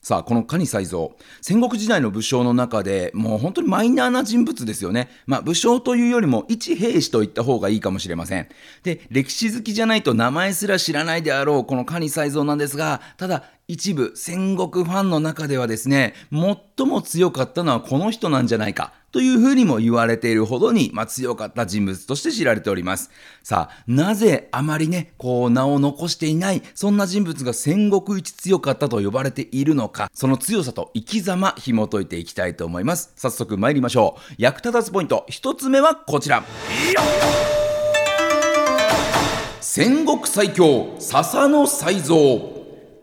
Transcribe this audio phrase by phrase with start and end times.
[0.00, 1.08] さあ、この蟹才蔵、
[1.42, 5.10] 戦国時代の武将の中でもう本当にマイナーな人物ですよね。
[5.26, 8.48] まあ、武将というよりも一兵士といった方がいいかもしれません。
[8.84, 23.10] で、歴史好きじゃないと名前すら知らないであろうこの蟹才蔵なんですが、ただ、一部戦国ファンの中ではですね、最も強かったのはこの人なんじゃないかというふうにも言われているほどに、まあ、強かった人物として知られております。
[23.42, 33.12] さあ、なぜあまりね、こう名を残していない、そんな人物が戦国一強かったと呼ばれているのか、その強さと生き様紐解いていきたいと思います。
[33.16, 34.34] 早速参りましょう。
[34.38, 36.44] 役立たずポイント、一つ目はこちら。
[39.60, 42.58] 戦国最強、笹野才蔵。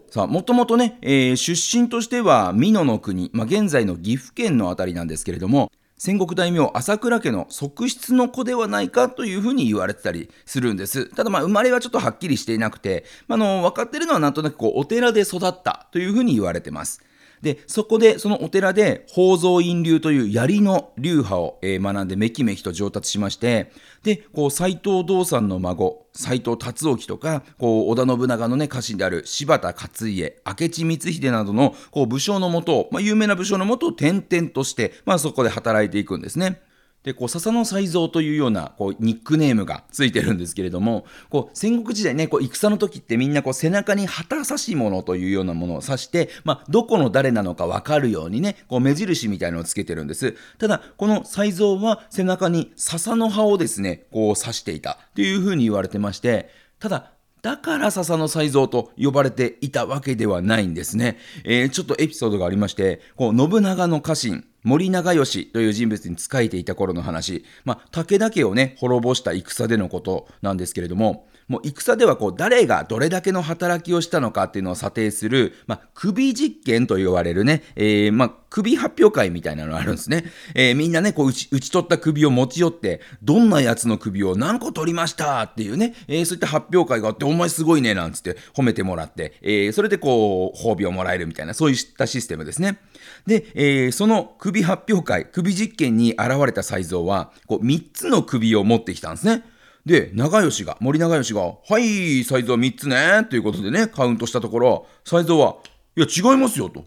[0.09, 11.06] さあ、もともとね、えー、出身としては、美濃の国、まあ、現在の岐阜県のあたりなんですけれども、戦国大名朝倉家の側室の子ではないかというふうに言われてたりするんです。
[11.06, 17.02] ただまあ生まれはちょっとはっきりしていなくて、まあ、の分かってるのはなんとなくこうお寺で育ったというふうに言われてます。
[17.46, 36.62] で、そこで、そのお寺で、宝蔵院流という槍の流派を、え、学んでめきめきと上達しまして、で、こう、斎藤道さんの孫、斎藤達興とか、こう、織田信長のね、家臣である柴田勝家、明智光秀などの、こう、武将のもと、まあ、有名な武将のもとを転々として、まあ、そこで働いていくんですね。
[37.06, 50.36] で、こう、笹野才蔵というような、こう、ニックネームがついてるんですけれども、こう、戦国時代ね、こう、戦の時ってみんなこう、背中に旗差し物というようなものを指して、まあ、どこの誰なのかわかるようにね、こう、目印みたいなのをつけてるんです。
[50.58, 57.11] ただ、この才蔵は背中に笹の葉をですね、こう、指していたというふうに言われてまして、ただ、
[57.46, 61.20] だから笹の才蔵と呼ばれていたわけではないんですね。
[61.44, 80.26] えー、ちょっとエピソードがありまして、こう、信長の家臣、森長義という人物に仕えていた頃の話、まあ、武田家をね、滅ぼした戦でのことなんですけれども、もう戦ではこう誰がどれだけの働きをしたのかっていうのを査定する、まあ、首実験と言われるね、えー、まあ、首発表会みたいなのがあるんですね。
[80.55, 92.80] えー、みんなね、こう打ち、打ち取った首を持ち寄って、どんなやつの首を何個取りましたっていうね、えー、そういった発表会があって、お前すごいね、なんつって褒めてもらって、えー、それでこう、褒美をもらえるみたいな、そういったシステムですね。
[93.28, 99.44] で、えー、その首発表会、首実験に現れた才蔵は、こう、3つの首を持ってきたんですね。
[99.86, 105.58] で、長吉が、森長吉が、はい、サイズは3つね、ということでね、カウントしたところ、サイズは、
[105.96, 106.86] いや、違いますよ、と。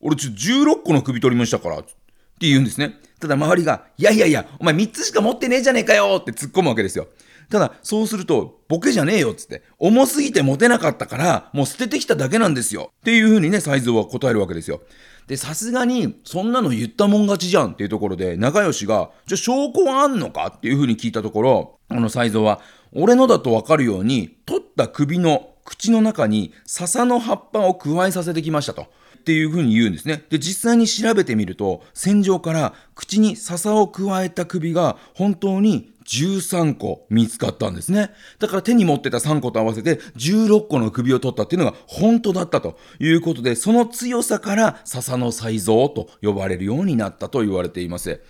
[0.00, 1.92] 俺、ちょ、16個の首取りましたから、って
[2.40, 2.98] 言うんですね。
[3.20, 7.06] ただ、周りが、いやいやいや、お前3つしか持ってねえじゃねえかよって突っ込むわけですよ。
[7.48, 12.90] ただ、そうすると、ボケじゃねえよっつって、重すぎて持てなかったから、もう捨ててきただけなんですよ。
[13.02, 14.80] っていう風にね、サイズは答えるわけですよ。
[15.26, 20.52] で、さすがに、そんなの言ったもん勝ちじゃんっていうところで、長吉が、じゃあ証拠はあんのか？
[20.56, 22.60] っていう風に聞いたところ、あの才蔵は、
[22.92, 28.82] 俺のだとわかるように、取った首の口の中に笹の葉っぱを加えさせてきましたと。
[28.82, 30.24] っていうふうに言うんですね。
[30.30, 38.10] で、実際に調べてみると、戦場から口に笹を加えた首が本当に13個見つかったんですね。
[38.38, 48.20] だから手に持ってた3個と合わせて16個の首を取ったっていうのが本当だったということで、その強さから笹の才蔵と呼ばれるようになったと言われています。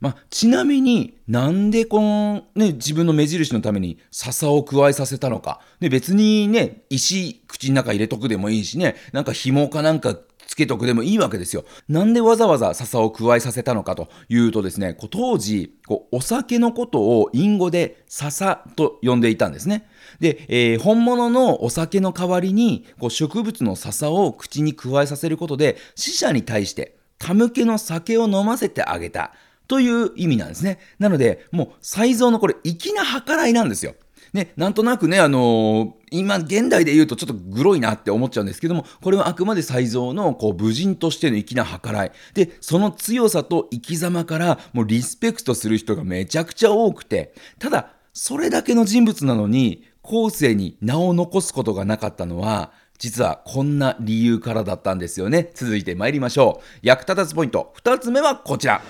[0.00, 5.60] まあ、ちなみになんでこの、ね、自分の目印のために笹を加えさせたのか。
[5.78, 10.16] で別にね、石口の中入れとくでもいいしね、なんか紐かなんか
[10.50, 11.64] つけとくでもいいわけですよ。
[11.88, 19.88] なんでわざわざ笹を加えさせたのかというとですね、こう当時こう、お酒のことを隠語で笹と呼んでいたんですね。
[20.18, 29.32] で、えー、本物のお酒の代わりにこう植物の笹を口に加えさせることで死者に対して手向けの酒を飲ませてあげた。
[29.68, 30.80] という意味なんですね。
[30.98, 33.94] なので、もう、才蔵のこれ、粋な計らいなんですよ。
[34.32, 42.12] ね、なんとなくね、あのー、今、現代で言うとちょっとグロいなって思っちゃうんですけども、これはあくまで才蔵の、こう、武人としての粋な計らい。
[42.34, 55.50] で、その強さと生き様から、もうリスペクトする人がめちゃくちゃ多くて、ただ、それだけの人物なのに、後世に名を残すことがなかったのは、実はこんな理由からだったんですよね。
[55.54, 56.78] 続いて参りましょう。
[56.82, 57.74] 役立たずポイント。
[57.82, 58.82] 2つ目はこちら。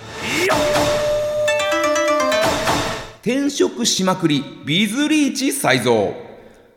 [3.23, 6.15] 転職しまくり、ビズリーチ再造。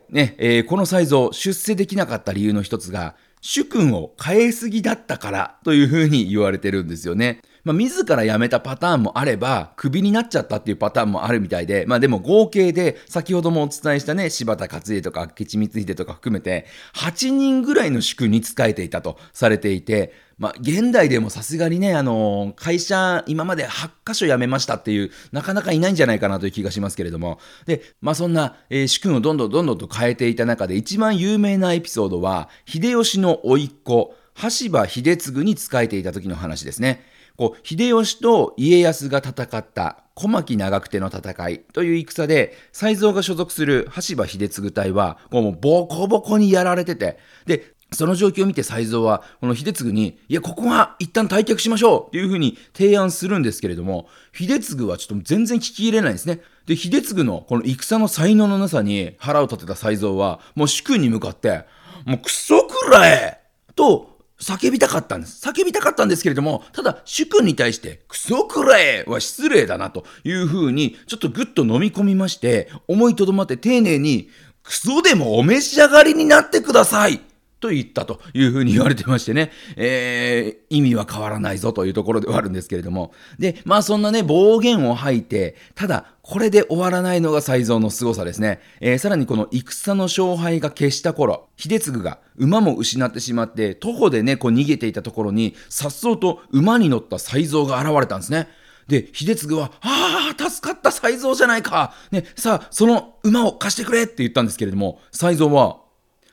[0.09, 7.39] ね、えー、この再造、出世できなかった理由の一つが、主君を変えすぎだったからというふうに言われてるんですよね。
[7.63, 16.65] まあ、自ら辞めたパターンもあれば、クビになっちゃったっていうパターンもあるみたいで、まあでも合計で、先ほどもお伝えしたね、柴田勝家とか明智光秀とか含めて、
[16.95, 37.05] 8人ぐらいの主君に仕えていたとされていて、まあ、現代でもさすがにね、あのー、会社、今まで8箇所辞めましたっていう、なかなかいないんじゃないかなという気がしますけれども、で、まあ、そんな、えー、主君をどんどんどんどんと変えていた中で、一番有名なエピソードは、秀吉の甥っ子、羽柴秀次に仕えていた時の話ですね。
[37.37, 56.41] こう秀吉と家康が戦った小牧長久手の戦いという戦で才蔵が所属する羽柴秀次隊はこうもうボコボコにやられててでその状況を見て才蔵はこの秀次にいやここは一旦退却しましょうっていうふうに提案するんですけれども秀次はちょっと全然聞き入れないんですね。
[56.65, 61.65] で秀次のこの戦の才能のなさに腹を立てた才蔵はもう主君に向かって
[62.05, 63.41] もうクソくらえ
[63.75, 64.12] と
[64.43, 65.45] 叫びたかったんです。
[65.47, 74.29] 叫びたかったんですけれども、ただ、主君に対して、クソくらえは失礼だなというふうに、ちょっとぐっと飲み込みまして、思いとどまって丁寧に、
[74.63, 77.19] クソでもお召し上がりになってください
[77.63, 83.13] と言ったというふうに言われてましてね、えー、意味は変わらないぞというところではあるんですけれども。
[83.39, 88.59] で、まあそんなね、暴言を吐いて、ただ、これで終わらないのが才蔵の凄さですね。
[88.81, 98.49] えー、さらにこの戦の勝敗が決した頃、秀次が馬も失ってしまって、徒歩でね、こう逃げていたところに、さっそうと馬に乗った才蔵が現れたんですね。
[98.89, 101.93] で、秀次は、ああ、助かった才蔵じゃないか。
[102.11, 105.82] ね、さあ、その馬を貸してくれって言ったんですけれども、才蔵は、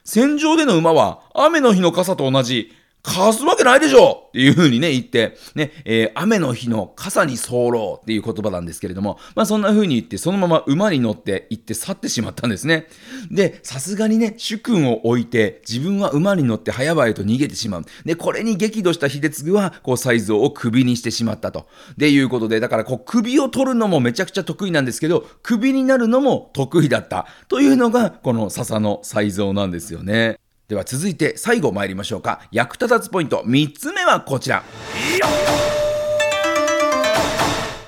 [0.03, 12.87] 戦場での馬は雨の日の傘と同じ貸すわけないでしょっていう風にね、言って、ね、えー、雨の日の傘に候っていう言葉なんですけれども、まあそんな風に言って、そのまま馬に乗って行って去ってしまったんですね。
[13.31, 17.85] で、さすがにね、主君を置いて、自分は馬に乗って早々と逃げてしまう。
[18.05, 21.67] で、これに激怒した秀次は、こう、才蔵を首にしてしまったと。
[21.97, 27.25] でいうことで、だからこう、首を取るのもめちゃくちゃ得意なんですけど、首になるのも得意だった。
[27.47, 30.40] というのが、この笹の才蔵なんですよね。
[30.71, 32.47] では続いて最後参りましょうか。
[32.49, 33.43] 役立たずポイント。
[33.45, 34.63] 3つ目はこちら。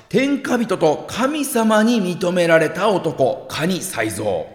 [0.10, 3.48] 天下人と神様に認められた男。
[3.50, 4.53] 蟹才蔵。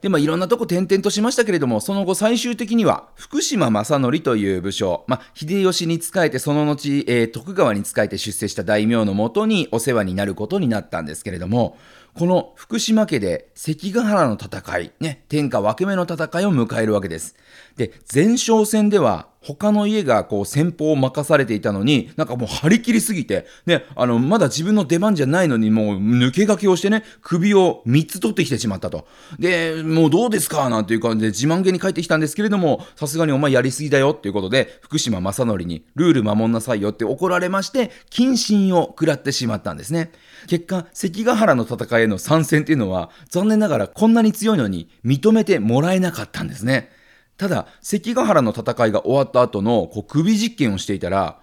[0.00, 11.76] で、まあ、いろんなとこ転々としましたけれども、その後最終的には、福島正則という武将、まあ、秀吉に仕えて、その後、えー、徳川に仕えて出世した大名のもとにお世話になることになったんですけれども、
[12.14, 17.36] この福島家で関ヶ原の戦い、ね、天下分け目の戦いを迎えるわけです。
[17.76, 29.06] で、前哨戦では他の家がこう先方を任されていたのに、なんかもう張り切りすぎて、ね、あの、まだ自分の出番じゃないのにもう抜け駆けをしてね、首を3つ取ってきてしまったと。
[29.38, 40.10] で、もうどうですかなんていう感じで自慢げに帰ってきたんですけれども、さすがにお前やりすぎだよっていうことで、福島正則にルール守んなさいよって怒られまして、謹慎を食らってしまったんですね。
[40.48, 46.97] 結果、関ヶ原の戦いへの参戦っていうのは、残念ながらこんなに強いのに認めてもらえなかったんですね。
[47.38, 51.38] ただ、関ヶ原の戦いが終わった後のこう首実験をしていたら、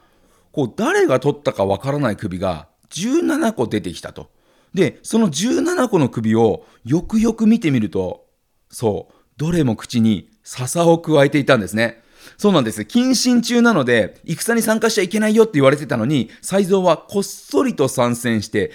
[0.51, 4.29] こう誰が取ったかわからない首が17個出てきたと。
[4.73, 8.25] で、その17個の首をよくよく見てみると、
[8.69, 12.03] そう、どれも口に笹を加えていたんですね。
[12.37, 12.81] そうなんです。
[12.81, 18.71] 謹慎中なので、戦に参加しちゃいけないよって言われてたのに、才蔵はこっそりと参戦して、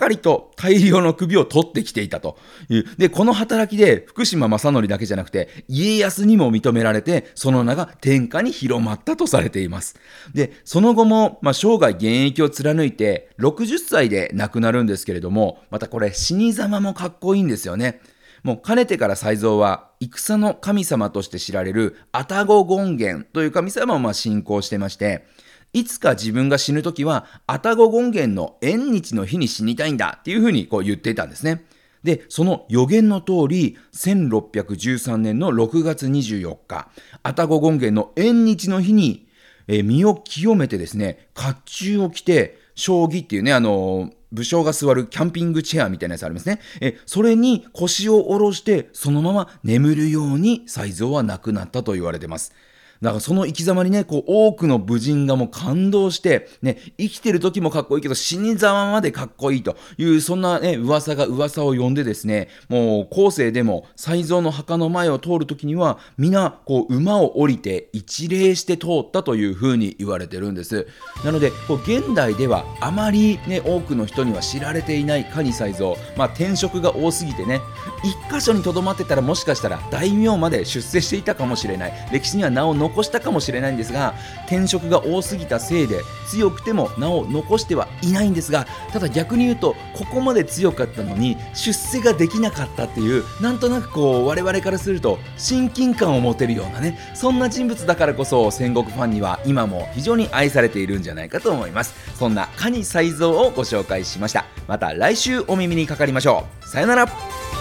[0.00, 2.38] かりと大量の首を取ってきていたと
[2.70, 2.84] いう。
[2.96, 9.96] で、この働きで福島正則だけじゃなくて、家康にも認められて、その名が天下に広まったとされています。
[10.32, 18.00] で、その後も、まあ、生涯現役を貫いて、60歳で亡くなるんですけれども、またこれ死に様もかっこいいんですよね。
[18.42, 25.26] もうかねてから才蔵は戦の神様として知られる愛宕権現という神様をま信仰してまして、
[25.72, 31.64] いつか自分が死ぬ時は、愛宕権現の縁日の日に死にたいんだっていうふうにこう言っていたんですね。
[32.02, 36.88] で、その予言の通り、1613年の6月24日、
[37.22, 39.28] 愛宕権現の縁日の日に、
[39.68, 46.60] え身を清めてですね、甲冑を着て、将棋っていうね、あの武将が座るキャンピングチェアみたいなやつありますね。
[46.80, 52.52] え、それに腰を下ろして、そのまま眠るように才蔵は亡くなったと言われてます。
[53.00, 70.86] だからその生き様にね、こう多くの武人がもう感動して、ね、生きてる時もかっこいいけど死に様までかっこいいという、そんなね、噂が噂を呼んでですね、もう後世でも才蔵の墓の前を通る時には、皆こう馬を降りて一礼して通ったというふうに言われてるんです。
[71.24, 77.60] なので、こう現代ではあまりね、多くの人には知られていない蟹才蔵、まあ転職が多すぎてね、
[78.04, 81.92] 一箇所に留まってたらもしかしたら大名まで出世していたかもしれない。
[82.12, 84.14] 歴史には名を残残したかもしれないんですが
[84.46, 101.94] 転職が多すぎたせいで強くても名を残してはいないんですがただ逆に言うとここまで強かったのに出世ができなかったっていうなんとなくこう我々からすると親近感を持てるようなねそんな人物だからこそ戦国ファンには今も非常に愛されているんじゃないかと思います。
[102.16, 104.44] そんなカニ才蔵をご紹介しました。
[104.66, 106.68] また来週お耳にかかりましょう。
[106.68, 107.59] さよなら。